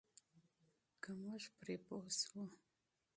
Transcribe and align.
که 1.01 1.11
موږ 1.23 1.41
پرې 1.57 1.75
پوه 1.85 2.07
شو. 2.19 2.41